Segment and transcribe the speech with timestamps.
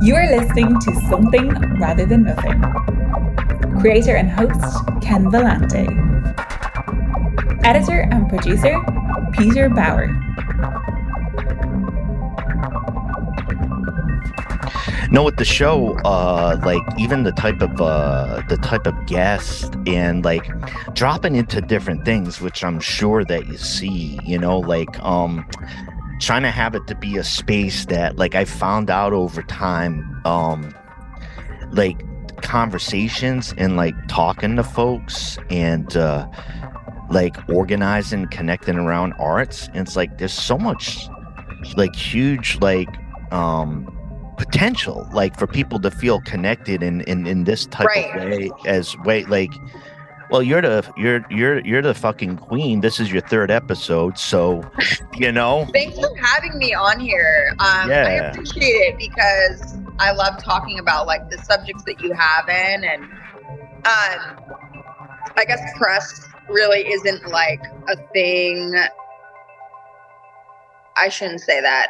[0.00, 1.48] You are listening to Something
[1.80, 2.62] Rather Than Nothing.
[3.80, 5.88] Creator and host Ken Vellante.
[7.64, 8.80] Editor and producer
[9.32, 10.14] Peter Bauer.
[15.10, 19.74] no with the show uh like even the type of uh the type of guest
[19.86, 20.46] and like
[20.94, 25.46] dropping into different things which i'm sure that you see you know like um
[26.20, 30.20] trying to have it to be a space that like i found out over time
[30.24, 30.74] um
[31.72, 32.02] like
[32.42, 36.26] conversations and like talking to folks and uh
[37.10, 41.08] like organizing connecting around arts and it's like there's so much
[41.76, 42.88] like huge like
[43.32, 43.86] um
[44.36, 48.14] potential like for people to feel connected in in, in this type Right.
[48.16, 49.52] of way as way like
[50.30, 54.62] well you're the you're you're you're the fucking queen this is your third episode so
[55.16, 57.50] you know Thanks for having me on here.
[57.58, 62.48] Um, I appreciate it because I love talking about like the subjects that you have
[62.48, 64.38] in, and um,
[65.36, 68.74] I guess press really isn't like a thing.
[70.96, 71.88] I shouldn't say that.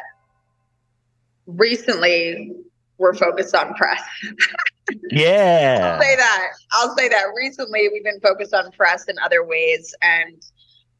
[1.47, 2.53] Recently,
[2.97, 4.01] we're focused on press.
[5.11, 6.47] yeah I'll say that.
[6.73, 7.25] I'll say that.
[7.35, 10.41] Recently, we've been focused on press in other ways, and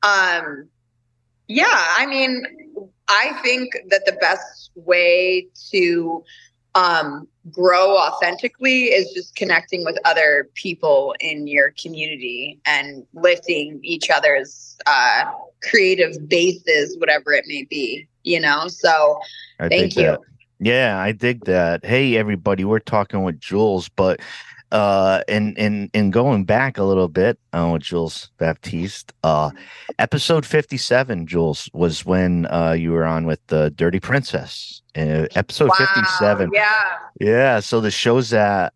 [0.04, 0.70] um,
[1.48, 2.44] yeah, I mean,
[3.08, 6.23] I think that the best way to
[6.76, 14.10] um, grow authentically is just connecting with other people in your community and lifting each
[14.10, 15.26] other's uh,
[15.64, 18.08] creative bases, whatever it may be.
[18.23, 19.20] You know, so
[19.60, 20.04] I Thank you.
[20.04, 20.20] that.
[20.59, 21.85] Yeah, I dig that.
[21.85, 24.19] Hey, everybody, we're talking with Jules, but
[24.71, 29.52] uh, and and and going back a little bit, uh, with Jules Baptiste, uh,
[29.99, 34.81] episode fifty-seven, Jules was when uh you were on with the Dirty Princess.
[34.97, 36.52] Uh, episode wow, fifty-seven.
[36.53, 36.97] yeah.
[37.21, 38.73] Yeah, so the show's at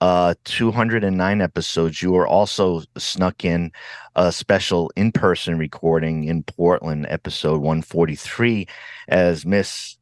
[0.00, 2.00] uh 209 episodes.
[2.00, 3.70] You were also snuck in
[4.16, 8.66] a special in-person recording in Portland, episode 143,
[9.08, 9.98] as Miss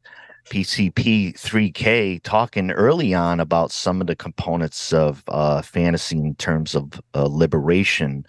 [0.49, 6.75] PCP 3K talking early on about some of the components of uh fantasy in terms
[6.75, 8.25] of uh, liberation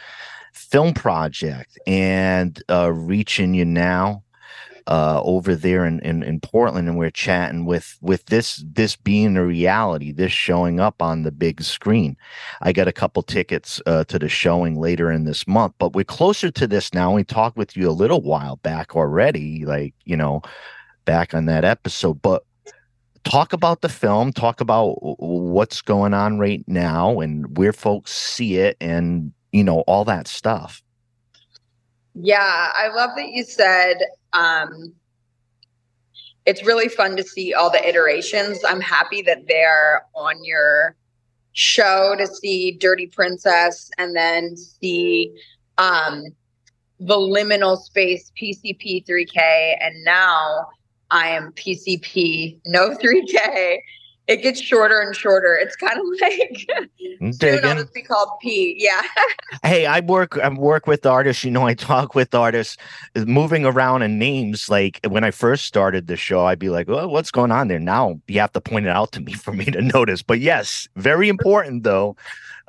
[0.53, 4.23] film project and uh reaching you now
[4.91, 9.37] uh, over there in, in in Portland, and we're chatting with with this this being
[9.37, 12.17] a reality, this showing up on the big screen.
[12.61, 16.05] I got a couple tickets uh, to the showing later in this month, but we're
[16.05, 17.15] closer to this now.
[17.15, 20.43] We talked with you a little while back already, like you know,
[21.05, 22.45] back on that episode, but.
[23.23, 24.33] Talk about the film.
[24.33, 29.81] Talk about what's going on right now and where folks see it, and you know
[29.81, 30.83] all that stuff.
[32.15, 33.99] Yeah, I love that you said
[34.33, 34.95] um,
[36.47, 38.59] it's really fun to see all the iterations.
[38.67, 40.97] I'm happy that they're on your
[41.53, 45.33] show to see Dirty Princess and then see
[45.79, 46.25] um,
[46.99, 49.77] the liminal space PCP 3K.
[49.81, 50.69] And now
[51.11, 53.79] I am PCP no 3K.
[54.27, 55.57] It gets shorter and shorter.
[55.57, 56.67] It's kind of like
[57.01, 57.31] mm-hmm.
[57.33, 57.65] soon Digging.
[57.65, 58.77] I'll just be called P.
[58.79, 59.03] Yeah.
[59.65, 62.77] Hey, I work I work with artists, you know, I talk with artists
[63.17, 64.71] moving around in names.
[64.71, 67.81] Like when I first started the show, I'd be like, Oh, what's going on there?
[67.81, 70.23] Now you have to point it out to me for me to notice.
[70.23, 72.17] But yes, very important though.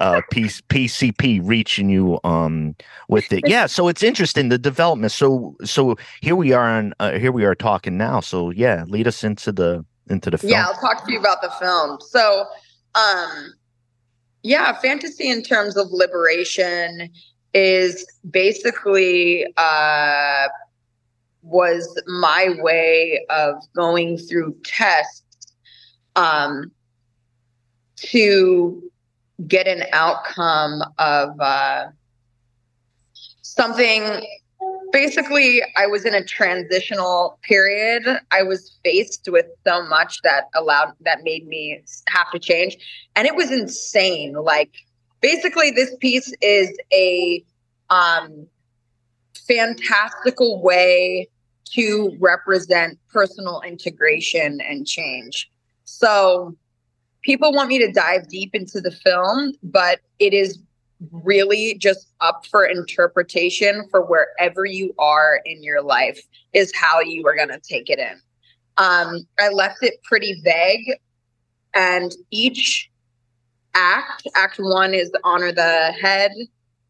[0.01, 2.75] Uh P- PCP reaching you um
[3.07, 3.43] with it.
[3.47, 5.11] Yeah, so it's interesting the development.
[5.11, 8.19] So so here we are on uh, here we are talking now.
[8.19, 10.51] So yeah, lead us into the into the film.
[10.51, 11.99] Yeah, I'll talk to you about the film.
[12.01, 12.45] So,
[12.95, 13.53] um,
[14.43, 17.09] yeah, fantasy in terms of liberation
[17.53, 20.47] is basically uh,
[21.43, 25.53] was my way of going through tests
[26.15, 26.71] um,
[27.97, 28.90] to
[29.47, 31.85] get an outcome of uh,
[33.41, 34.25] something
[34.91, 38.03] basically i was in a transitional period.
[38.31, 42.77] I was faced with so much that allowed that made me have to change.
[43.15, 44.33] And it was insane.
[44.33, 44.71] Like
[45.21, 47.43] basically this piece is a
[47.89, 48.47] um
[49.47, 51.27] fantastical way
[51.73, 55.49] to represent personal integration and change.
[55.85, 56.55] So
[57.23, 60.59] people want me to dive deep into the film but it is
[61.11, 66.19] really just up for interpretation for wherever you are in your life
[66.53, 68.19] is how you are going to take it in.
[68.77, 70.97] Um, I left it pretty vague,
[71.73, 72.89] and each
[73.73, 76.31] act, act one is honor the head,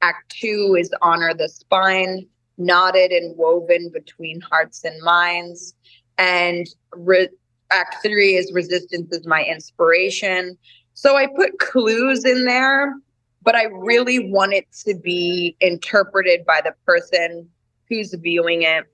[0.01, 2.25] act two is honor the spine,
[2.57, 5.73] knotted and woven between hearts and minds,
[6.17, 7.29] and re-
[7.71, 10.57] Act three is resistance is my inspiration.
[10.93, 12.93] So I put clues in there,
[13.41, 17.49] but I really want it to be interpreted by the person
[17.87, 18.85] who's viewing it.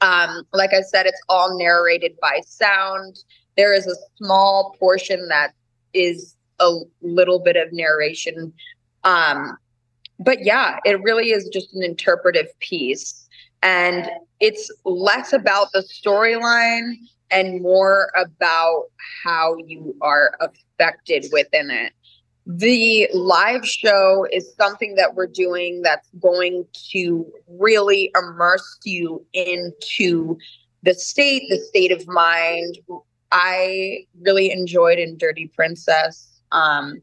[0.00, 3.20] Um, like I said, it's all narrated by sound.
[3.56, 5.52] There is a small portion that
[5.94, 8.52] is a little bit of narration.
[9.04, 9.56] Um,
[10.18, 13.28] but yeah, it really is just an interpretive piece.
[13.62, 14.10] And
[14.40, 16.94] it's less about the storyline
[17.32, 18.84] and more about
[19.24, 21.92] how you are affected within it.
[22.44, 30.36] The live show is something that we're doing that's going to really immerse you into
[30.82, 32.78] the state, the state of mind.
[33.30, 37.00] I really enjoyed in Dirty Princess, um,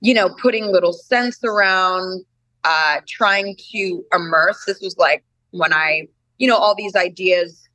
[0.00, 2.24] you know, putting little scents around,
[2.64, 4.64] uh, trying to immerse.
[4.66, 6.08] This was like when I,
[6.38, 7.69] you know, all these ideas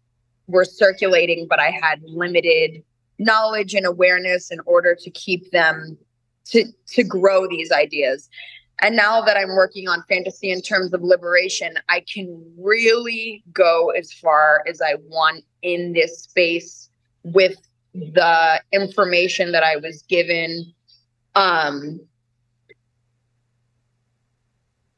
[0.48, 2.84] were circulating, but I had limited
[3.18, 5.98] knowledge and awareness in order to keep them
[6.46, 8.30] to to grow these ideas.
[8.82, 13.92] And now that I'm working on fantasy in terms of liberation, I can really go
[13.92, 16.90] as far as I want in this space
[17.24, 17.56] with
[17.94, 20.74] the information that I was given
[21.36, 22.00] um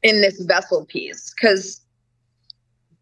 [0.02, 1.80] in this vessel piece cuz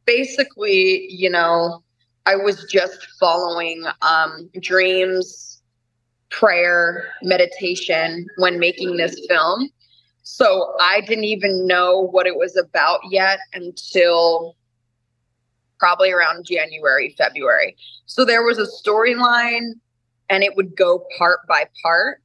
[0.05, 1.83] basically, you know,
[2.27, 5.63] I was just following um, dreams,
[6.31, 9.71] prayer, meditation when making this film.
[10.25, 14.57] So I didn't even know what it was about yet until
[15.79, 17.77] probably around January, February.
[18.07, 19.75] So there was a storyline
[20.29, 22.21] and it would go part by part.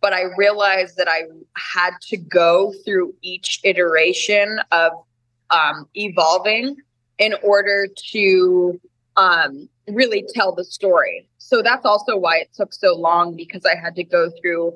[0.00, 1.22] But I realized that I
[1.56, 4.92] had to go through each iteration of
[5.50, 6.76] um, evolving
[7.18, 8.80] in order to
[9.16, 11.26] um, really tell the story.
[11.38, 14.72] So that's also why it took so long because I had to go through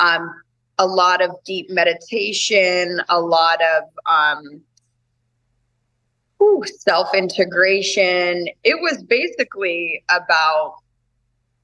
[0.00, 0.32] um,
[0.78, 4.62] a lot of deep meditation, a lot of um,
[6.64, 8.48] self integration.
[8.64, 10.76] It was basically about,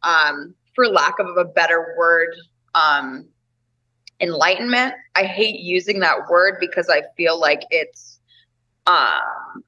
[0.03, 2.35] um, for lack of a better word,
[2.75, 3.27] um,
[4.21, 4.95] enlightenment.
[5.15, 8.19] I hate using that word because I feel like it's
[8.87, 9.65] um,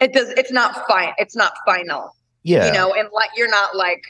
[0.00, 2.14] it does it's not fine it's not final.
[2.42, 2.66] Yeah.
[2.66, 4.04] you know and like you're not like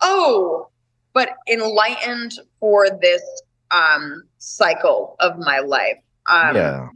[0.00, 0.68] oh
[1.12, 3.22] but enlightened for this
[3.70, 5.98] um cycle of my life.
[6.30, 6.88] Um yeah.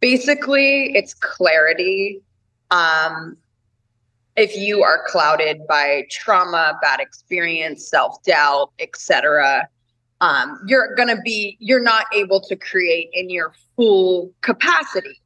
[0.00, 2.22] basically it's clarity.
[2.70, 3.36] Um
[4.36, 9.66] if you are clouded by trauma bad experience self-doubt etc
[10.20, 15.20] um you're gonna be you're not able to create in your full capacity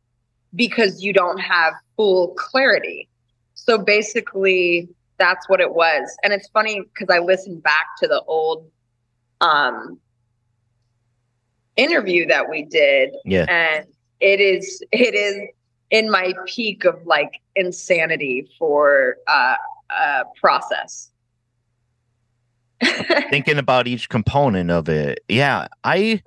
[0.55, 3.09] because you don't have full clarity.
[3.55, 4.89] So basically,
[5.19, 6.11] that's what it was.
[6.23, 8.69] And it's funny because I listened back to the old
[9.41, 9.99] um,
[11.77, 13.11] interview that we did.
[13.25, 13.47] Yeah.
[13.49, 13.87] And
[14.21, 15.49] it is, it is
[15.91, 19.55] in my peak of like insanity for uh,
[19.91, 21.11] uh, process.
[23.29, 26.23] thinking about each component of it yeah i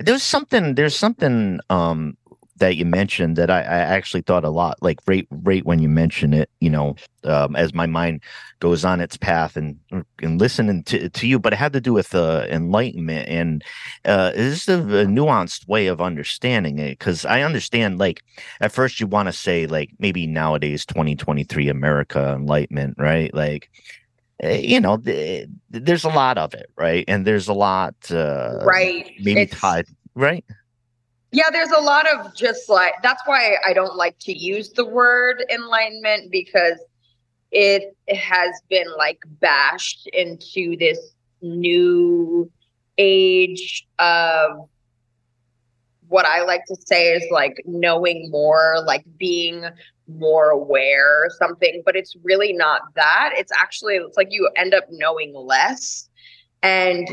[0.00, 2.14] there's something there's something um
[2.56, 5.88] that you mentioned that I, I, actually thought a lot like right right when you
[5.88, 8.22] mention it you know um, as my mind
[8.60, 9.78] goes on its path and
[10.22, 13.64] and listening to, to you but it had to do with uh, enlightenment and
[14.04, 18.22] uh, this is a, a nuanced way of understanding it because I understand like
[18.60, 23.34] at first you want to say like maybe nowadays 2023 America enlightenment right?
[23.34, 23.70] Like
[24.40, 24.98] eh, you know
[25.70, 27.04] there's a lot of it right?
[27.08, 29.10] And there's a lot uh, right.
[29.20, 30.44] maybe it's, tied right
[31.34, 34.84] yeah, there's a lot of just like that's why I don't like to use the
[34.84, 36.78] word enlightenment because
[37.50, 40.98] it has been like bashed into this
[41.42, 42.48] new
[42.98, 44.68] age of
[46.06, 49.64] what I like to say is like knowing more, like being
[50.06, 53.32] more aware or something, but it's really not that.
[53.36, 56.08] It's actually it's like you end up knowing less
[56.62, 57.08] and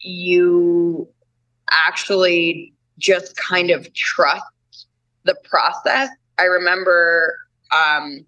[0.00, 1.06] you
[1.70, 4.44] actually just kind of trust
[5.24, 6.10] the process.
[6.38, 7.36] I remember
[7.76, 8.24] um,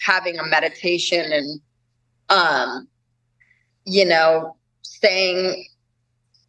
[0.00, 1.60] having a meditation and,
[2.28, 2.88] um,
[3.84, 5.64] you know, saying,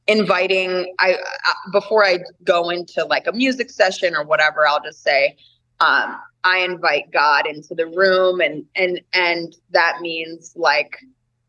[0.08, 0.94] inviting.
[1.00, 5.38] I uh, before I go into like a music session or whatever, I'll just say,
[5.80, 10.98] um, I invite God into the room, and and and that means like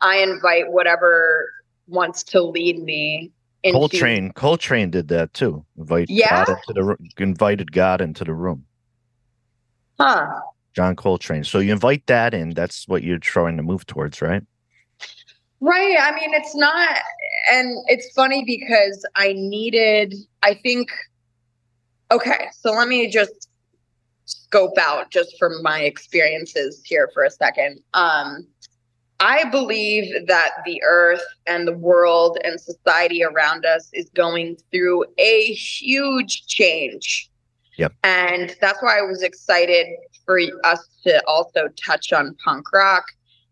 [0.00, 1.50] I invite whatever
[1.88, 3.32] wants to lead me
[3.62, 5.64] into, Coltrane, Coltrane did that too.
[5.78, 6.44] Invite yeah?
[6.44, 8.64] God into the invited God into the room.
[10.00, 10.40] Huh.
[10.74, 11.44] John Coltrane.
[11.44, 12.50] So you invite that in.
[12.50, 14.42] That's what you're trying to move towards, right?
[15.60, 15.96] Right.
[16.00, 16.98] I mean, it's not,
[17.52, 20.90] and it's funny because I needed, I think,
[22.10, 23.48] okay, so let me just
[24.24, 27.80] scope out just from my experiences here for a second.
[27.94, 28.46] Um,
[29.22, 35.04] I believe that the earth and the world and society around us is going through
[35.16, 37.30] a huge change.
[37.78, 37.94] Yep.
[38.02, 39.86] And that's why I was excited
[40.26, 43.04] for us to also touch on punk rock.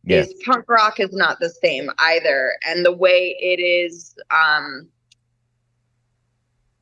[0.03, 0.23] Yeah.
[0.23, 2.53] Is punk rock is not the same either.
[2.67, 4.89] And the way it is um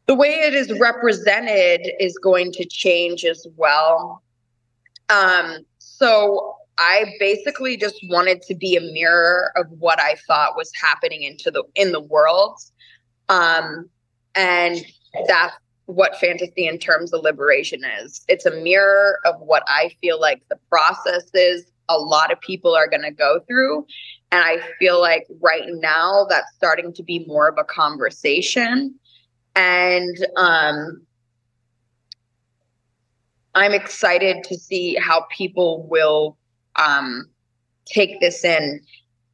[0.06, 4.22] the way it is represented is going to change as well.
[5.10, 10.70] Um so I basically just wanted to be a mirror of what I thought was
[10.80, 12.58] happening into the in the world.
[13.28, 13.90] Um,
[14.34, 14.84] and
[15.26, 15.56] that's
[15.86, 18.24] what fantasy in terms of liberation is.
[18.28, 22.74] It's a mirror of what I feel like the process is a lot of people
[22.74, 23.86] are going to go through.
[24.30, 28.94] And I feel like right now that's starting to be more of a conversation.
[29.56, 31.02] And um,
[33.54, 36.37] I'm excited to see how people will
[36.78, 37.24] um,
[37.86, 38.80] take this in.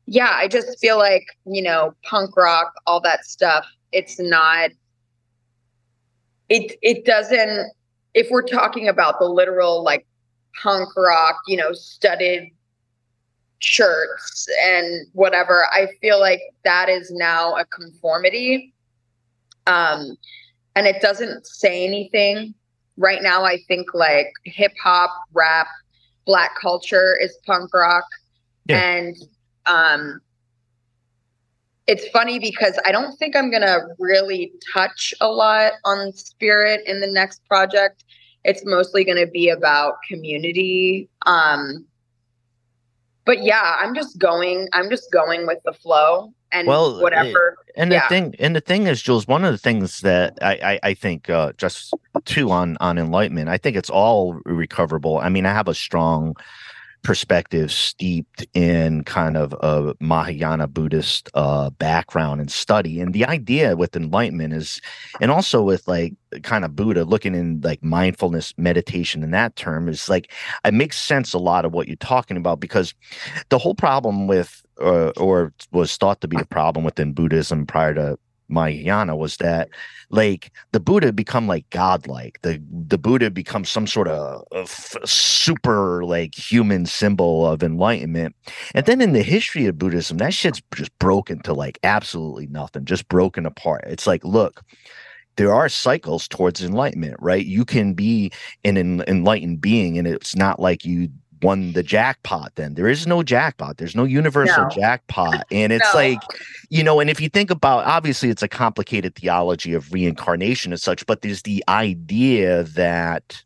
[0.06, 4.70] Yeah, I just feel like, you know, punk rock, all that stuff, it's not
[6.48, 7.70] it it doesn't
[8.12, 10.06] if we're talking about the literal like
[10.62, 12.44] punk rock, you know, studded
[13.60, 18.74] shirts and whatever, I feel like that is now a conformity.
[19.66, 20.16] Um
[20.76, 22.54] and it doesn't say anything.
[22.96, 25.68] Right now I think like hip hop, rap,
[26.26, 28.04] black culture is punk rock.
[28.66, 28.80] Yeah.
[28.80, 29.16] And
[29.66, 30.20] um
[31.86, 37.00] it's funny because I don't think I'm gonna really touch a lot on spirit in
[37.00, 38.04] the next project.
[38.44, 41.08] It's mostly gonna be about community.
[41.26, 41.86] Um
[43.24, 47.56] but yeah, I'm just going, I'm just going with the flow and Well, whatever.
[47.76, 50.80] And the thing, and the thing is, Jules, one of the things that I, I,
[50.90, 51.92] I think, uh, just
[52.24, 55.18] two on on enlightenment, I think it's all recoverable.
[55.18, 56.36] I mean, I have a strong
[57.04, 63.76] perspective steeped in kind of a Mahayana Buddhist uh, background and study, and the idea
[63.76, 64.80] with enlightenment is,
[65.20, 69.88] and also with like kind of Buddha looking in like mindfulness meditation in that term
[69.88, 70.32] is like
[70.64, 72.94] it makes sense a lot of what you're talking about because
[73.50, 77.94] the whole problem with uh, or was thought to be a problem within Buddhism prior
[77.94, 78.18] to
[78.48, 79.68] Mahayana was that
[80.10, 82.38] like the Buddha become like godlike.
[82.42, 84.70] The the Buddha becomes some sort of, uh, of
[85.04, 88.34] super like human symbol of enlightenment.
[88.74, 92.84] And then in the history of Buddhism, that shit's just broken to like absolutely nothing,
[92.84, 93.84] just broken apart.
[93.86, 94.62] It's like, look,
[95.36, 97.44] there are cycles towards enlightenment, right?
[97.44, 98.30] You can be
[98.64, 101.08] an en- enlightened being, and it's not like you
[101.44, 104.70] won the jackpot then there is no jackpot there's no universal No.
[104.70, 106.00] jackpot and it's No.
[106.00, 106.22] like
[106.70, 110.80] you know and if you think about obviously it's a complicated theology of reincarnation and
[110.80, 113.42] such but there's the idea that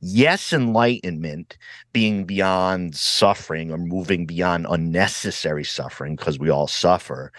[0.00, 1.58] yes enlightenment
[1.92, 7.32] being beyond suffering or moving beyond unnecessary suffering because we all suffer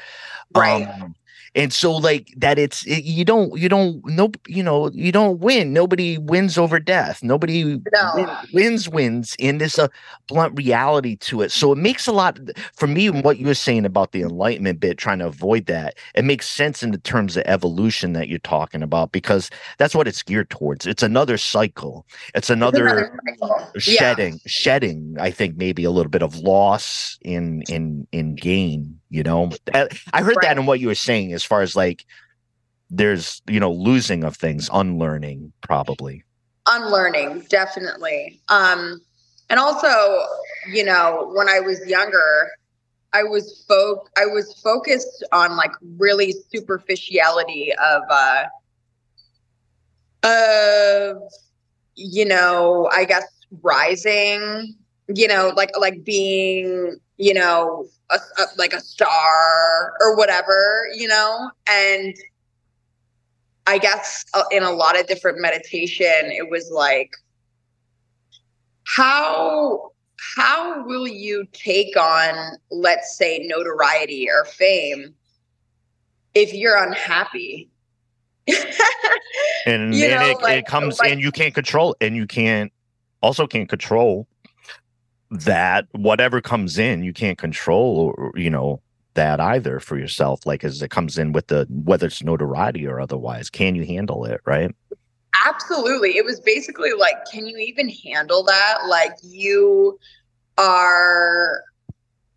[0.54, 0.88] Right.
[1.02, 1.16] um,
[1.56, 5.40] and so like that it's it, you don't you don't no you know you don't
[5.40, 8.12] win nobody wins over death nobody No.
[8.16, 9.88] win- wins wins and there's a uh,
[10.28, 12.38] blunt reality to it so it makes a lot
[12.76, 16.24] for me what you were saying about the enlightenment bit trying to avoid that it
[16.26, 20.22] makes sense in the terms of evolution that you're talking about because that's what it's
[20.24, 23.60] geared towards it's another cycle it's another Another cycle.
[23.76, 23.80] Yeah.
[23.80, 29.24] shedding shedding i think maybe a little bit of loss in in in gain you
[29.24, 29.52] know?
[29.74, 30.58] I I heard that Right.
[30.58, 32.06] in what you were saying as far as like
[32.90, 36.24] there's you know losing of things unlearning probably.
[36.68, 38.42] Unlearning definitely.
[38.50, 39.02] Um
[39.50, 39.88] and also
[40.72, 42.52] you know when i was younger
[43.14, 48.44] i was fo- i was focused on like really superficiality of uh
[50.24, 51.18] of
[51.96, 53.26] you know i guess
[53.64, 54.76] rising
[55.08, 61.08] you know like like being you know a, a, like a star or whatever you
[61.08, 62.16] know and
[63.68, 67.12] I guess uh, in a lot of different meditation, it was like,
[68.86, 69.92] how
[70.36, 75.14] how will you take on, let's say, notoriety or fame
[76.34, 77.70] if you're unhappy?
[79.68, 82.26] and, You and know, it, like- it comes like- and you can't control and you
[82.26, 82.72] can't
[83.22, 84.28] also can't control
[85.32, 88.82] that whatever comes in you can't control or you know
[89.14, 93.00] that either for yourself like as it comes in with the whether it's notoriety or
[93.00, 94.74] otherwise can you handle it right
[95.48, 96.18] Absolutely.
[96.18, 98.80] It was basically like, can you even handle that?
[98.88, 99.98] Like, you
[100.58, 101.64] are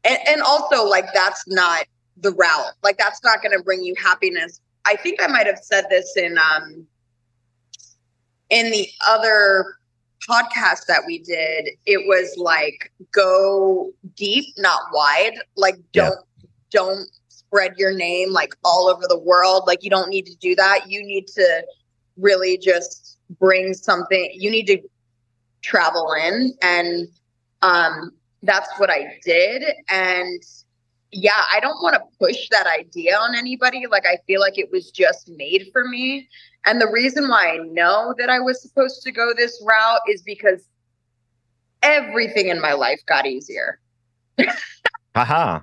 [0.04, 1.84] and, and also like that's not
[2.16, 2.72] the route.
[2.82, 4.60] Like that's not going to bring you happiness.
[4.84, 6.86] I think I might have said this in um
[8.50, 9.76] in the other
[10.28, 11.70] podcast that we did.
[11.86, 15.34] It was like go deep, not wide.
[15.56, 16.48] Like don't yeah.
[16.70, 19.64] don't spread your name like all over the world.
[19.66, 20.88] Like you don't need to do that.
[20.90, 21.66] You need to
[22.16, 24.30] really just bring something.
[24.34, 24.78] You need to
[25.62, 27.08] travel in and
[27.62, 28.10] um
[28.42, 30.42] that's what I did and
[31.12, 33.86] yeah, I don't want to push that idea on anybody.
[33.88, 36.28] Like, I feel like it was just made for me.
[36.64, 40.22] And the reason why I know that I was supposed to go this route is
[40.22, 40.64] because
[41.82, 43.78] everything in my life got easier.
[45.14, 45.60] Haha.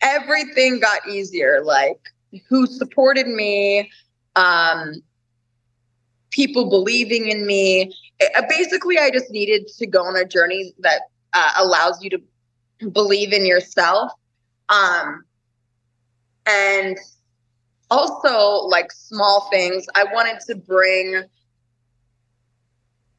[0.00, 1.62] everything got easier.
[1.62, 2.00] Like,
[2.48, 3.90] who supported me,
[4.36, 4.94] um,
[6.30, 7.92] people believing in me.
[8.18, 11.02] It, basically, I just needed to go on a journey that
[11.34, 14.12] uh, allows you to believe in yourself
[14.70, 15.24] um,
[16.46, 16.96] and
[17.90, 19.86] also like small things.
[19.94, 21.24] I wanted to bring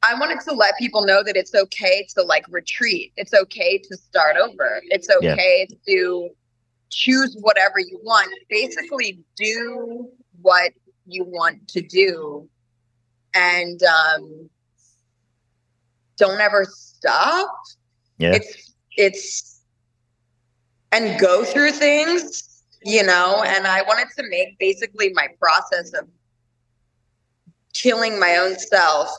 [0.03, 3.13] I wanted to let people know that it's okay to like retreat.
[3.17, 4.81] It's okay to start over.
[4.85, 5.75] It's okay yeah.
[5.87, 6.29] to
[6.89, 8.29] choose whatever you want.
[8.49, 10.09] Basically, do
[10.41, 10.71] what
[11.05, 12.49] you want to do,
[13.35, 14.49] and um,
[16.17, 17.55] don't ever stop.
[18.17, 19.50] Yeah, it's it's
[20.91, 26.07] and go through things, you know, and I wanted to make basically my process of
[27.73, 29.09] killing my own self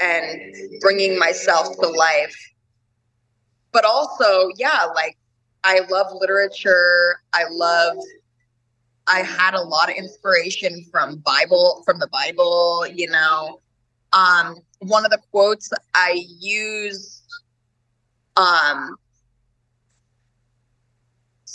[0.00, 2.36] and bringing myself to life.
[3.72, 5.16] But also, yeah, like
[5.62, 7.20] I love literature.
[7.32, 7.96] I love
[9.06, 13.60] I had a lot of inspiration from Bible from the Bible, you know.
[14.12, 17.22] Um one of the quotes I use
[18.36, 18.96] um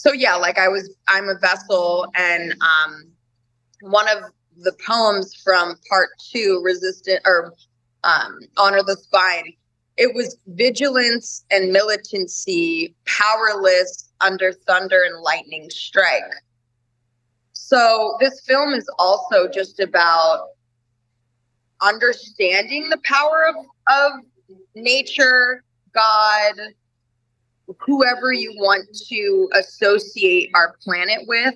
[0.05, 3.07] so yeah, like I was, I'm a vessel, and um,
[3.81, 7.53] one of the poems from part two, resistant or
[8.03, 9.53] um, honor the spine.
[9.97, 16.21] It was vigilance and militancy, powerless under thunder and lightning strike.
[17.53, 20.49] So this film is also just about
[21.81, 24.11] understanding the power of, of
[24.75, 25.63] nature,
[25.93, 26.53] God,
[27.79, 31.55] whoever you want to associate our planet with.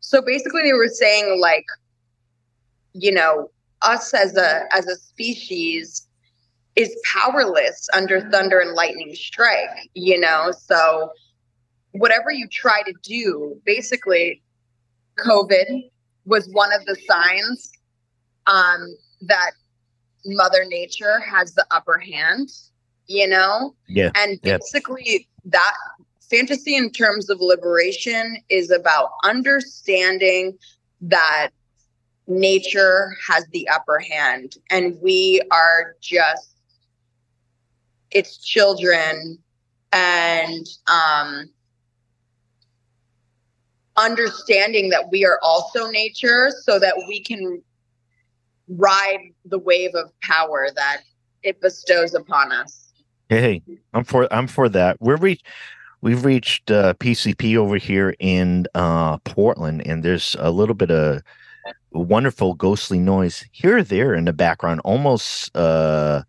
[0.00, 1.64] So basically they were saying like
[2.92, 3.50] you know,
[3.82, 6.06] us as a as a species
[6.76, 10.52] is powerless under thunder and lightning strike, you know?
[10.56, 11.12] So
[11.92, 14.42] whatever you try to do, basically
[15.18, 15.90] COVID
[16.24, 17.72] was one of the signs
[18.46, 19.52] um that
[20.24, 22.50] mother nature has the upper hand
[23.10, 23.74] you know?
[23.88, 25.74] Yeah and basically that
[26.30, 30.56] fantasy in terms of liberation is about understanding
[31.00, 31.50] that
[32.28, 36.56] nature has the upper hand and we are just
[38.12, 39.38] its children
[39.92, 41.50] and um
[43.96, 47.60] understanding that we are also nature so that we can
[48.68, 51.00] ride the wave of power that
[51.42, 52.79] it bestows upon us
[53.30, 53.62] Hey,
[53.94, 54.96] I'm for I'm for that.
[55.00, 55.44] We're reach
[56.00, 61.22] we've reached uh, PCP over here in uh, Portland, and there's a little bit of
[61.92, 66.24] wonderful ghostly noise here or there in the background, almost uh,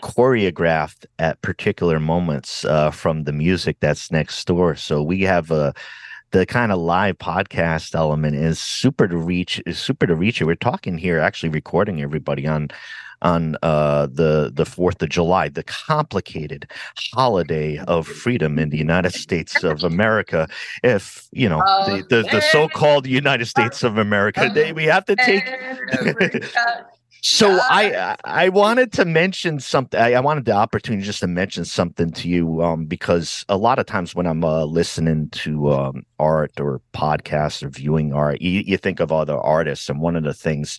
[0.00, 4.76] choreographed at particular moments uh, from the music that's next door.
[4.76, 5.74] So we have a
[6.30, 10.46] the kind of live podcast element is super to reach is super to reach it.
[10.46, 12.70] We're talking here, actually recording everybody on
[13.22, 16.70] on uh, the the Fourth of July, the complicated
[17.14, 20.48] holiday of freedom in the United States of America.
[20.82, 25.16] If you know the, the, the so-called United States of America, they, we have to
[25.16, 25.44] take.
[27.28, 29.98] So I I wanted to mention something.
[29.98, 33.80] I, I, wanted the opportunity just to mention something to you um, because a lot
[33.80, 38.60] of times when I'm uh, listening to um, art or podcasts or viewing art, you,
[38.60, 40.78] you, think of other artists, and one of the things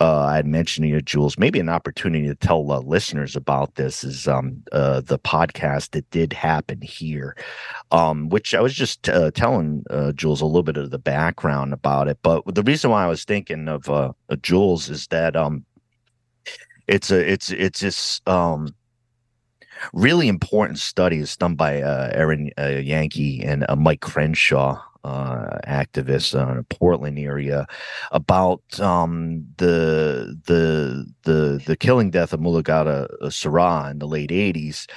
[0.00, 3.74] uh, I had mentioned to you, Jules, maybe an opportunity to tell uh, listeners about
[3.76, 7.36] this is um, uh, the podcast that did happen here,
[7.90, 11.72] um, which I was just uh, telling uh, Jules a little bit of the background
[11.72, 12.18] about it.
[12.22, 15.64] But the reason why I was thinking of Jules is that um,
[16.86, 18.74] it's a it's it's this um
[19.92, 25.58] really important study is done by uh, Aaron uh, Yankee and uh, Mike Crenshaw, uh,
[25.68, 27.66] activists in the Portland area,
[28.10, 34.88] about um, the the the the killing death of Mulugeta Seraw in the late '80s,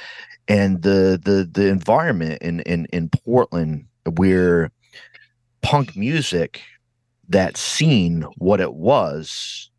[0.48, 4.72] and the the the environment in in in Portland where
[5.62, 6.62] punk music,
[7.28, 9.70] that scene, what it was,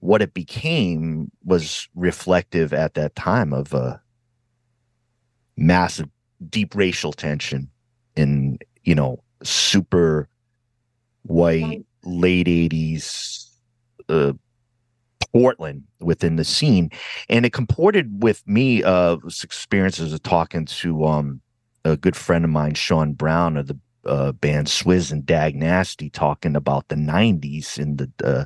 [0.00, 4.00] what it became, was reflective at that time of a
[5.58, 6.08] massive,
[6.48, 7.68] deep racial tension
[8.16, 10.28] in, you know, super
[11.22, 13.46] white late 80s
[14.08, 14.32] uh,
[15.32, 16.90] Portland within the scene,
[17.28, 21.40] and it comported with me uh experiences of talking to um
[21.84, 26.08] a good friend of mine, Sean Brown of the uh, band Swiz and Dag Nasty,
[26.10, 28.44] talking about the '90s in the uh,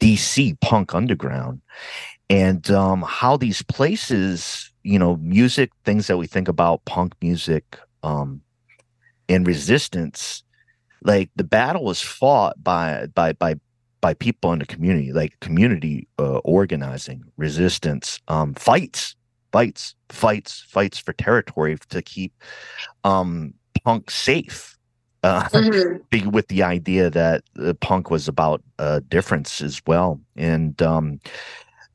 [0.00, 1.60] DC punk underground,
[2.28, 7.76] and um, how these places, you know, music, things that we think about, punk music,
[8.04, 8.40] um,
[9.28, 10.44] and resistance,
[11.02, 13.56] like the battle was fought by by by
[14.00, 19.16] by people in the community, like community uh, organizing, resistance, um, fights,
[19.50, 22.32] fights, fights, fights for territory to keep
[23.02, 24.72] um, punk safe.
[25.24, 26.30] Uh, mm-hmm.
[26.30, 31.18] with the idea that uh, punk was about uh, difference as well, and um,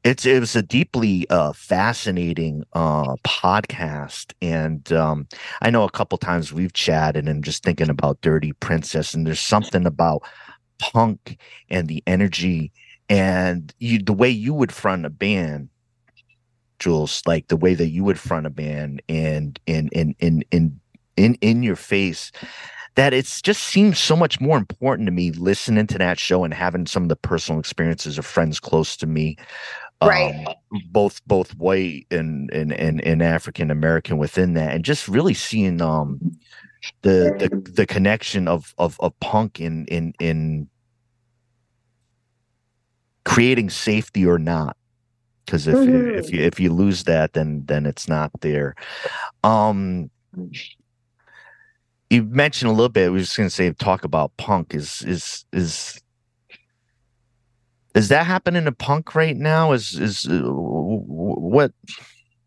[0.03, 5.27] it's it was a deeply uh, fascinating uh, podcast, and um,
[5.61, 9.39] I know a couple times we've chatted and just thinking about Dirty Princess, and there's
[9.39, 10.23] something about
[10.79, 11.37] punk
[11.69, 12.71] and the energy
[13.07, 15.69] and you the way you would front a band
[16.79, 20.79] jules like the way that you would front a band and in in in in
[21.17, 22.31] in in your face
[22.95, 26.53] that it's just seems so much more important to me listening to that show and
[26.53, 29.37] having some of the personal experiences of friends close to me
[30.01, 35.07] right um, both both white and and and, and african american within that and just
[35.07, 36.19] really seeing um
[37.01, 40.67] the the the connection of of of punk in in in
[43.23, 44.75] creating safety or not
[45.45, 46.17] because if mm-hmm.
[46.17, 48.73] if you if you lose that then then it's not there
[49.43, 50.09] um
[52.09, 55.03] you mentioned a little bit we are just going to say talk about punk is
[55.03, 56.00] is is
[57.95, 61.71] is that happening to punk right now is is uh, what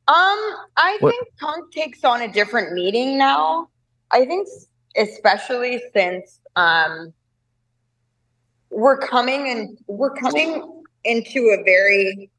[0.09, 0.39] um
[0.77, 1.11] i what?
[1.11, 3.69] think punk takes on a different meaning now
[4.11, 4.49] i think
[4.97, 7.13] especially since um
[8.71, 12.31] we're coming and we're coming into a very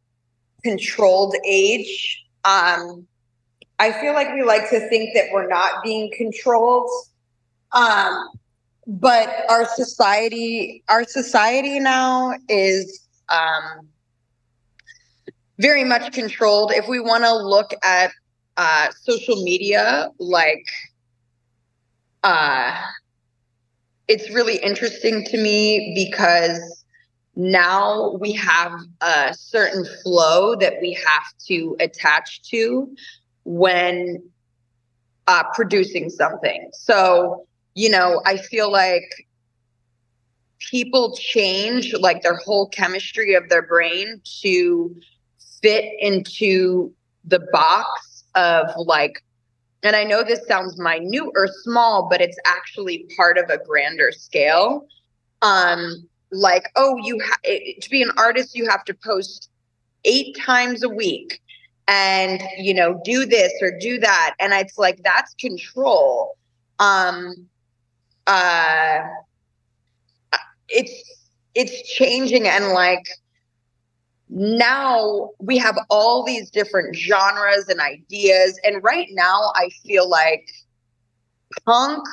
[0.63, 2.25] controlled age.
[2.43, 3.07] Um,
[3.79, 6.89] I feel like we like to think that we're not being controlled.
[7.71, 8.29] Um,
[8.87, 13.87] but our society, our society now is um,
[15.59, 16.71] very much controlled.
[16.71, 18.11] If we want to look at
[18.57, 20.65] uh, social media, like
[22.23, 22.79] uh,
[24.07, 26.83] it's really interesting to me because
[27.35, 28.71] now we have
[29.01, 32.95] a certain flow that we have to attach to
[33.43, 34.23] when
[35.27, 36.69] uh, producing something.
[36.71, 39.27] So, you know, I feel like
[40.59, 44.95] people change like their whole chemistry of their brain to
[45.61, 46.91] fit into
[47.25, 49.21] the box of like
[49.83, 54.11] and I know this sounds minute or small, but it's actually part of a grander
[54.11, 54.87] scale.
[55.43, 57.37] Um, like, oh, you ha-
[57.79, 59.51] to be an artist, you have to post
[60.05, 61.39] eight times a week
[61.87, 66.35] and you know do this or do that and it's like that's control
[66.79, 67.47] um
[68.27, 68.99] uh
[70.69, 73.05] it's it's changing and like
[74.29, 78.59] now we have all these different genres and ideas.
[78.63, 80.49] And right now, I feel like
[81.65, 82.03] punk,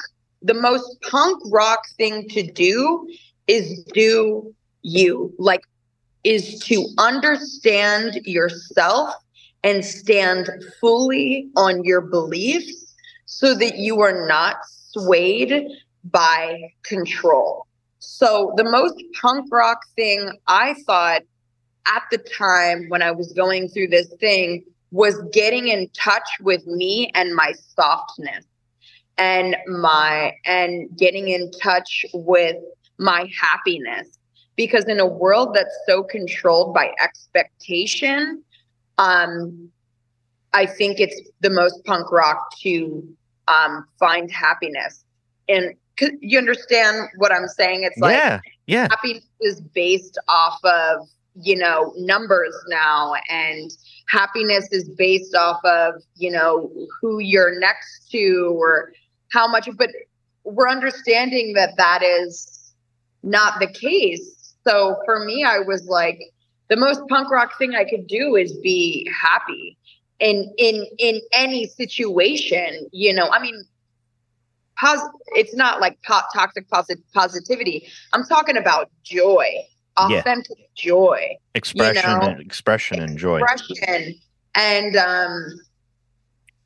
[0.43, 3.09] the most punk rock thing to do
[3.47, 5.63] is do you, like,
[6.25, 9.15] is to understand yourself
[9.65, 12.95] and stand fully on your beliefs
[13.27, 14.57] so that you are not
[14.93, 15.67] swayed
[16.05, 17.67] by control.
[17.99, 21.23] So, the most punk rock thing I thought
[21.87, 26.67] at the time when I was going through this thing was getting in touch with
[26.67, 28.45] me and my softness
[29.19, 32.57] and my and getting in touch with
[32.99, 34.19] my happiness
[34.57, 38.43] because in a world that's so controlled by expectation
[38.99, 39.69] um
[40.53, 43.07] i think it's the most punk rock to
[43.49, 45.05] um find happiness
[45.49, 45.75] and
[46.21, 47.83] you understand what i'm saying?
[47.85, 48.89] It's like yeah yeah.
[48.91, 53.71] happiness is based off of you know numbers now and
[54.09, 58.93] happiness is based off of you know who you're next to or
[59.33, 59.91] how much but
[60.45, 62.75] we're understanding that that is
[63.23, 64.55] not the case.
[64.65, 66.21] So for me i was like
[66.69, 69.77] the most punk rock thing i could do is be happy
[70.21, 73.29] in in in any situation you know?
[73.31, 73.65] I mean
[74.83, 77.89] pos- it's not like po- toxic posit- positivity.
[78.13, 79.47] I'm talking about joy,
[80.09, 80.19] Yeah.
[80.19, 84.15] authentic joy, expression know, and expression and joy expression.
[84.55, 85.61] And um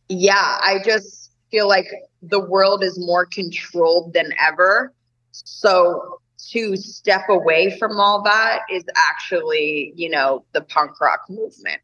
[0.09, 1.87] yeah, I just feel like
[2.23, 4.93] the world is more controlled than ever.
[5.33, 11.83] So to step away from all that is actually, you know, the punk rock movement.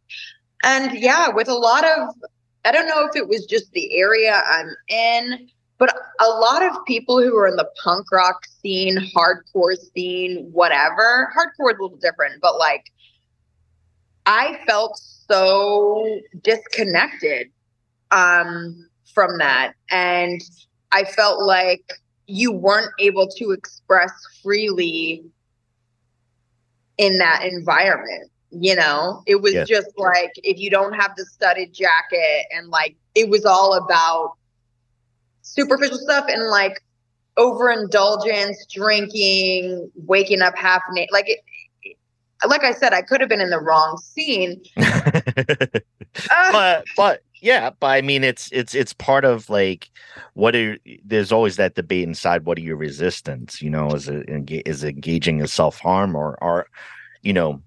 [0.62, 2.08] And yeah, with a lot of
[2.64, 5.48] I don't know if it was just the area I'm in,
[5.82, 11.32] but a lot of people who are in the punk rock scene, hardcore scene, whatever,
[11.36, 12.92] hardcore is a little different, but like
[14.24, 17.48] I felt so disconnected
[18.12, 19.72] um, from that.
[19.90, 20.40] And
[20.92, 21.82] I felt like
[22.28, 25.24] you weren't able to express freely
[26.96, 28.30] in that environment.
[28.52, 32.94] You know, it was just like if you don't have the studded jacket and like
[33.16, 34.36] it was all about
[35.42, 36.80] superficial stuff and like
[37.36, 41.10] overindulgence, drinking, waking up half naked.
[41.12, 41.40] Like it,
[41.82, 41.96] it-
[42.48, 44.60] like I said, I could have been in the wrong scene.
[46.30, 49.88] Ah, but but yeah but i mean it's it's it's part of like
[50.34, 54.24] what are there's always that debate inside what are your resistance you know is it
[54.66, 56.66] is engaging in self-harm or are
[57.22, 57.62] you know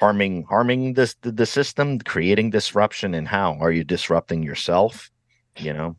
[0.00, 5.10] harming harming this the, the system creating disruption and how are you disrupting yourself
[5.58, 5.94] you know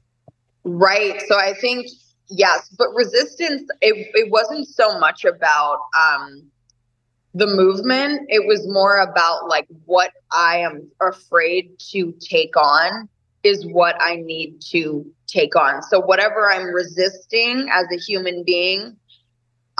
[0.63, 1.21] Right.
[1.27, 1.87] So I think
[2.29, 6.43] yes, but resistance it it wasn't so much about um
[7.33, 13.09] the movement, it was more about like what I am afraid to take on
[13.43, 15.81] is what I need to take on.
[15.81, 18.95] So whatever I'm resisting as a human being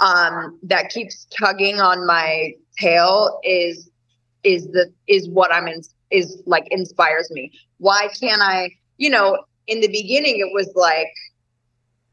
[0.00, 3.90] um that keeps tugging on my tail is
[4.42, 7.52] is the is what I'm in is like inspires me.
[7.78, 11.12] Why can't I, you know, in the beginning, it was like,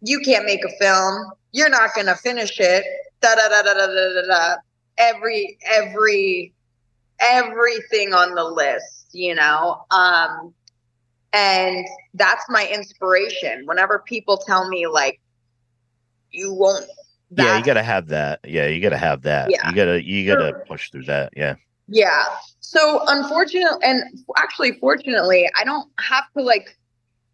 [0.02, 1.32] you can't make a film.
[1.52, 2.84] You're not going to finish it.
[3.22, 4.56] Da da da da da da da.
[4.98, 6.54] Every every
[7.20, 9.86] everything on the list, you know.
[9.92, 10.54] Um,
[11.34, 13.64] and that's my inspiration.
[13.66, 15.20] Whenever people tell me like,
[16.32, 16.86] you won't.
[17.30, 18.40] yeah, you got to have that.
[18.46, 19.52] Yeah, you got to have that.
[19.52, 19.70] Yeah.
[19.70, 20.66] You got to you got to sure.
[20.68, 21.34] push through that.
[21.36, 21.56] Yeah.
[21.88, 22.24] Yeah.
[22.62, 24.04] So unfortunately, and
[24.38, 26.78] actually, fortunately, I don't have to like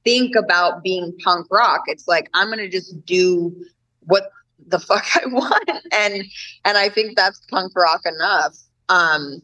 [0.07, 1.83] think about being punk rock.
[1.87, 3.53] It's like I'm gonna just do
[4.05, 4.29] what
[4.65, 6.23] the fuck I want, and
[6.65, 8.57] and I think that's punk rock enough.
[8.89, 9.41] Um,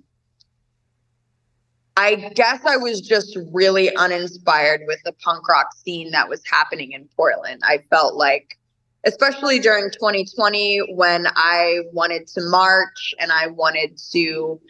[1.97, 6.93] I guess I was just really uninspired with the punk rock scene that was happening
[6.93, 7.61] in Portland.
[7.63, 8.57] I felt like
[9.05, 14.61] especially during 2020 when I wanted to march and I wanted to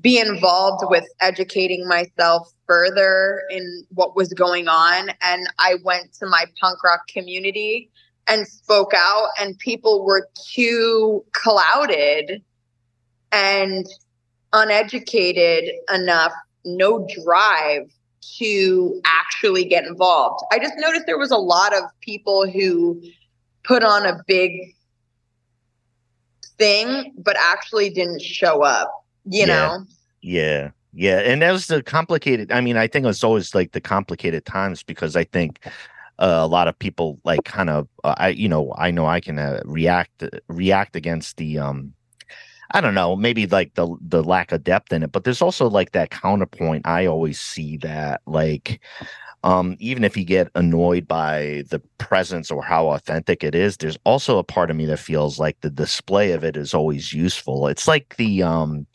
[0.00, 5.10] be involved with educating myself further in what was going on.
[5.22, 7.90] And I went to my punk rock community
[8.26, 12.42] and spoke out, and people were too clouded
[13.32, 13.86] and
[14.52, 16.32] uneducated enough,
[16.64, 17.90] no drive
[18.36, 20.44] to actually get involved.
[20.52, 23.02] I just noticed there was a lot of people who
[23.64, 24.74] put on a big
[26.58, 29.46] thing, but actually didn't show up, you Yeah.
[29.46, 29.84] know?
[30.20, 32.50] Yeah, yeah, and that was the complicated.
[32.50, 35.64] I mean, I think it's always like the complicated times because I think
[36.18, 39.20] uh, a lot of people like kind of uh, I you know I know I
[39.20, 41.94] can uh, react react against the um
[42.72, 45.68] I don't know maybe like the the lack of depth in it, but there's also
[45.68, 46.86] like that counterpoint.
[46.86, 48.80] I always see that like
[49.44, 53.98] um even if you get annoyed by the presence or how authentic it is there's
[54.04, 57.68] also a part of me that feels like the display of it is always useful.
[57.68, 58.86] It's like the um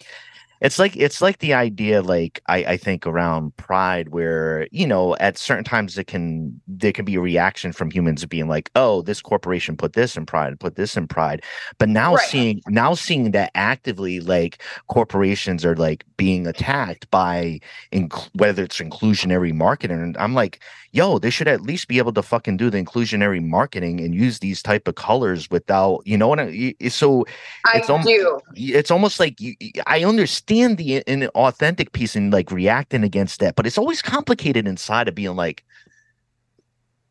[0.64, 5.16] it's like it's like the idea like I, I think around pride where you know
[5.18, 9.02] at certain times it can there can be a reaction from humans being like oh
[9.02, 11.44] this corporation put this in pride put this in pride
[11.80, 12.28] but now Right.
[12.30, 17.60] seeing now seeing that actively like corporations are like being attacked by
[17.92, 20.62] inc- whether it's inclusionary marketing i'm like
[20.94, 24.40] yo they should at least be able to fucking do the inclusionary marketing and use
[24.40, 27.26] these type of colors without you know what I, so
[27.66, 28.40] I It's almo- do.
[28.56, 29.56] it's almost like you,
[29.88, 34.68] I understand the in authentic piece and like reacting against that, but it's always complicated
[34.68, 35.64] inside of being like,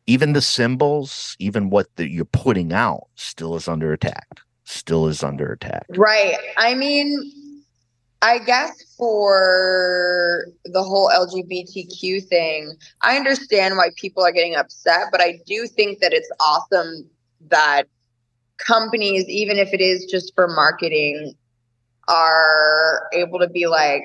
[0.06, 4.26] even the symbols, even what the, you're putting out, still is under attack.
[4.64, 5.86] Still is under attack.
[5.96, 6.36] Right.
[6.56, 7.10] I mean,
[8.22, 15.20] I guess for the whole LGBTQ thing, I understand why people are getting upset, but
[15.20, 17.10] I do think that it's awesome
[17.50, 17.88] that
[18.58, 21.34] companies, even if it is just for marketing,
[22.06, 24.04] are able to be like,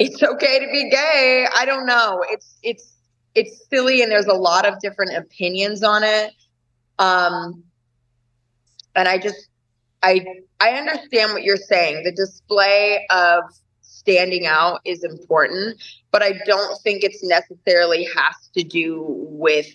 [0.00, 1.46] it's okay to be gay.
[1.56, 2.24] I don't know.
[2.28, 2.94] It's it's
[3.36, 6.32] it's silly and there's a lot of different opinions on it.
[6.98, 7.62] Um,
[8.96, 9.48] and I just
[10.04, 10.24] I
[10.60, 12.04] I understand what you're saying.
[12.04, 13.42] The display of
[13.80, 19.66] standing out is important, but I don't think it's necessarily has to do with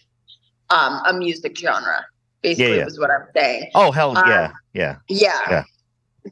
[0.70, 2.06] um, a music genre.
[2.42, 2.86] Basically, yeah.
[2.86, 3.72] was what I'm saying.
[3.76, 4.96] Oh hell Um, yeah, yeah.
[5.10, 5.42] Yeah.
[5.50, 5.64] Yeah.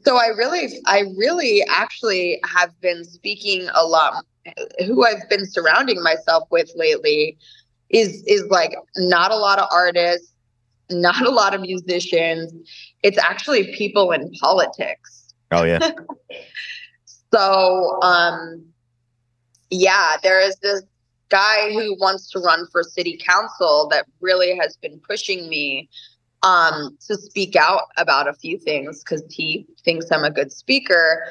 [0.04, 4.24] So I really, I really actually have been speaking a lot.
[4.86, 7.36] Who I've been surrounding myself with lately
[7.90, 10.32] is is like not a lot of artists,
[10.90, 12.52] not a lot of musicians.
[13.02, 15.34] It's actually people in politics.
[15.50, 15.90] Oh yeah.
[17.32, 18.64] So, um,
[19.70, 20.82] yeah, there is this
[21.28, 25.88] guy who wants to run for city council that really has been pushing me
[26.42, 31.22] um, to speak out about a few things because he thinks I'm a good speaker.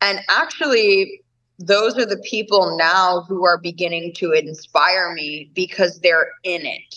[0.00, 1.22] And actually,
[1.58, 6.94] those are the people now who are beginning to inspire me because they're in it.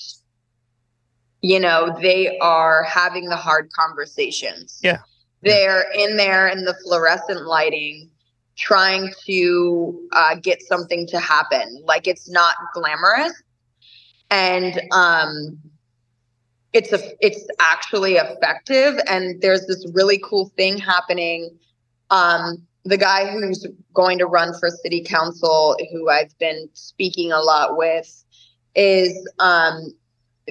[1.41, 4.79] You know, they are having the hard conversations.
[4.83, 4.99] Yeah.
[5.41, 8.09] They're in there in the fluorescent lighting
[8.59, 11.81] trying to uh, get something to happen.
[11.85, 13.33] Like it's not glamorous,
[14.29, 15.57] and um,
[16.73, 18.99] it's a it's actually effective.
[19.07, 21.57] And there's this really cool thing happening.
[22.09, 27.39] Um, the guy who's going to run for city council, who I've been speaking a
[27.39, 28.23] lot with,
[28.75, 29.93] is um,